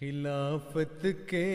[0.00, 1.48] خلافت کے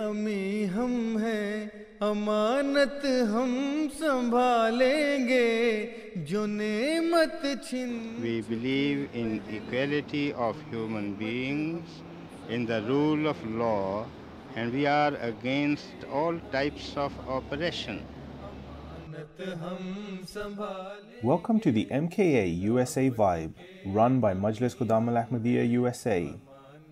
[0.00, 0.92] امی ہم
[1.22, 1.66] ہیں
[2.00, 3.50] امانت ہم
[3.98, 5.86] سنبھالیں گے
[6.28, 12.00] جو نعمت چھن۔ We believe in equality of human beings
[12.54, 13.76] in the rule of law
[14.54, 17.98] and we are against all types of oppression
[21.22, 23.52] Welcome to the MKA USA Vibe,
[23.96, 26.16] run by Majlis Qudam Al Ahmadiyya USA.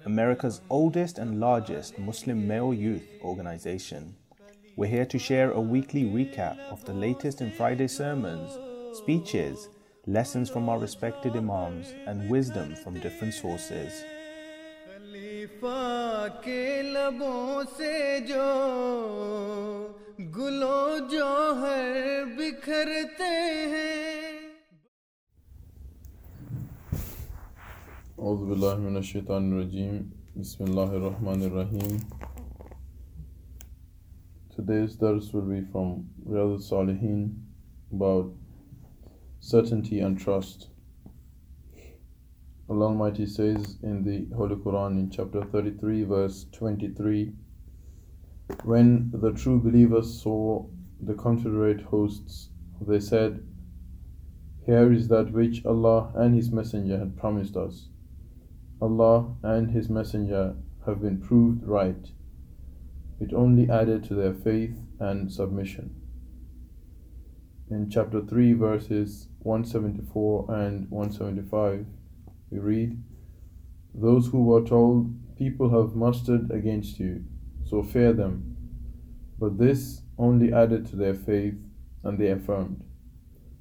[0.06, 4.14] America's oldest and largest Muslim male youth organization.
[4.76, 8.58] We're here to share a weekly recap of the latest in Friday sermons,
[8.96, 9.68] speeches,
[10.06, 14.02] lessons from our respected Imams, and wisdom from different sources.
[28.19, 30.09] أعوذ بالله من الشيطان الرجيم
[30.41, 31.93] بسم الله الرحمن الرحيم
[34.55, 37.35] Today's dars will be from Riyadh al-Salihin
[37.91, 38.31] about
[39.39, 40.69] certainty and trust.
[42.69, 47.33] Allah Almighty says in the Holy Quran in chapter 33 verse 23
[48.63, 50.65] When the true believers saw
[51.01, 52.49] the confederate hosts
[52.81, 53.43] they said
[54.65, 57.88] Here is that which Allah and His Messenger had promised us.
[58.80, 62.10] Allah and His Messenger have been proved right.
[63.20, 65.94] It only added to their faith and submission.
[67.70, 71.86] In chapter 3, verses 174 and 175,
[72.50, 73.02] we read
[73.94, 77.24] Those who were told, People have mustered against you,
[77.64, 78.56] so fear them.
[79.38, 81.54] But this only added to their faith,
[82.02, 82.82] and they affirmed,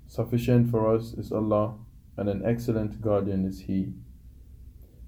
[0.07, 1.75] Sufficient for us is Allah,
[2.17, 3.93] and an excellent guardian is He.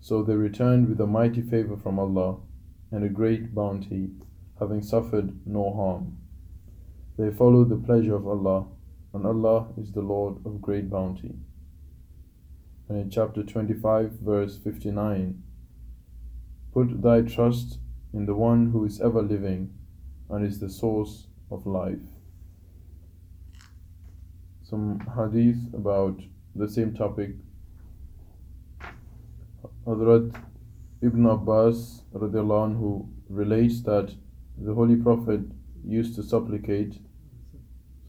[0.01, 2.37] So they returned with a mighty favor from Allah
[2.91, 4.09] and a great bounty,
[4.59, 6.17] having suffered no harm.
[7.17, 8.65] They followed the pleasure of Allah,
[9.13, 11.35] and Allah is the Lord of great bounty.
[12.89, 15.43] And in chapter 25, verse 59,
[16.73, 17.77] Put thy trust
[18.11, 19.71] in the one who is ever living
[20.29, 21.99] and is the source of life.
[24.63, 26.21] Some hadith about
[26.55, 27.35] the same topic
[29.85, 30.35] Hazrat
[31.01, 34.15] Ibn Abbas anhu relates that
[34.57, 35.41] the Holy Prophet
[35.85, 36.99] used to supplicate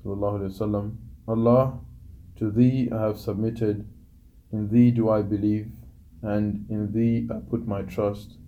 [0.02, 0.96] wasallam,
[1.28, 1.78] Allah,
[2.36, 3.86] to Thee I have submitted,
[4.50, 5.70] in Thee do I believe,
[6.22, 8.38] and in Thee I put my trust.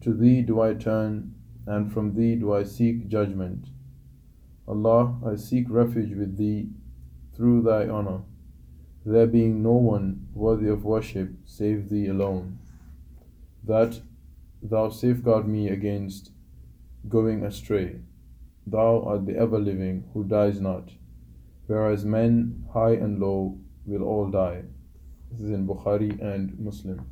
[0.00, 1.34] To Thee do I turn,
[1.66, 3.68] and from Thee do I seek judgment.
[4.66, 6.70] Allah, I seek refuge with Thee
[7.34, 8.22] through Thy honor
[9.04, 12.58] there being no one worthy of worship save thee alone,
[13.64, 14.00] that
[14.62, 16.30] thou safeguard me against
[17.08, 18.00] going astray.
[18.66, 20.90] Thou art the ever living who dies not,
[21.66, 24.62] whereas men high and low will all die.
[25.30, 27.06] This is in Bukhari and Muslim.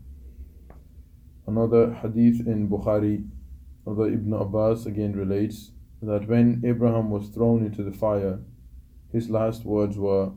[1.46, 3.28] Another hadith in Bukhari,
[3.86, 5.70] other Ibn Abbas again relates
[6.02, 8.40] that when Abraham was thrown into the fire,
[9.12, 10.32] his last words were,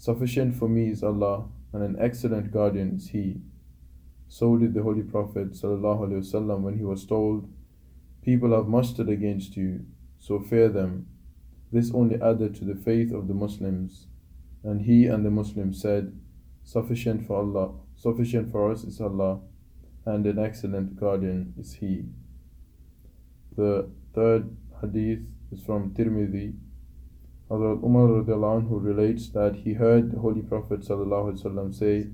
[0.00, 1.44] Sufficient for me is Allah,
[1.74, 3.42] and an excellent guardian is He.
[4.28, 7.52] So did the Holy Prophet ﷺ when he was told,
[8.22, 9.84] People have mustered against you,
[10.18, 11.06] so fear them.
[11.70, 14.06] This only added to the faith of the Muslims.
[14.64, 16.18] And he and the Muslims said,
[16.64, 19.40] Sufficient for Allah, sufficient for us is Allah,
[20.06, 22.06] and an excellent guardian is He.
[23.54, 26.54] The third hadith is from Tirmidhi.
[27.50, 32.06] Hazrat Umar anhu relates that he heard the Holy Prophet ﷺ say,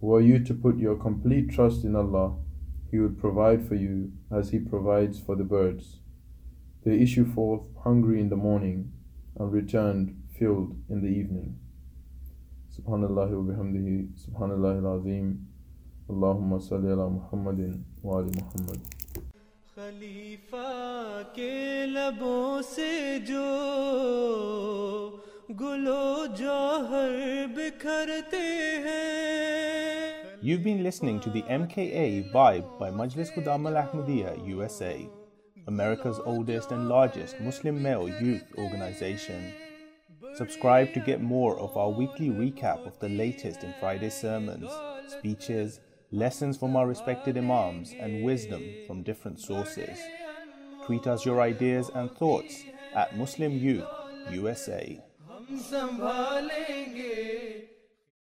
[0.00, 2.34] Were you to put your complete trust in Allah,
[2.90, 6.00] He would provide for you as He provides for the birds.
[6.84, 8.90] They issue forth hungry in the morning
[9.38, 11.56] and returned filled in the evening.
[12.76, 15.46] Subhanallah wa bihamdihi, Subhanallah al-Azim,
[16.10, 18.80] Allahumma salli ala Muhammadin wa ali Muhammad.
[30.42, 35.08] You've been listening to the MKA Vibe by Majlis Khuddam Al Ahmadiyya USA,
[35.68, 39.54] America's oldest and largest Muslim male youth organization.
[40.34, 44.68] Subscribe to get more of our weekly recap of the latest in Friday sermons,
[45.06, 45.78] speeches,
[46.10, 49.96] lessons from our respected imams, and wisdom from different sources.
[50.86, 52.64] Tweet us your ideas and thoughts
[52.94, 53.84] at Muslim Youth
[54.30, 55.00] USA.